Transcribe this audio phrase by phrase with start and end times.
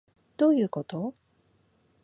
[0.35, 1.13] どういうこと？